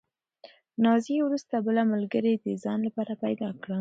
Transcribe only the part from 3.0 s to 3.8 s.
پیدا کړه.